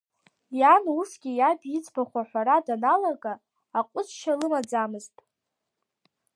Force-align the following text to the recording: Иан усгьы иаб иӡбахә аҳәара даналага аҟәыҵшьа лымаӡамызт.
Иан 0.59 0.83
усгьы 0.99 1.31
иаб 1.35 1.61
иӡбахә 1.77 2.15
аҳәара 2.21 2.65
даналага 2.65 3.33
аҟәыҵшьа 3.79 4.33
лымаӡамызт. 4.39 5.15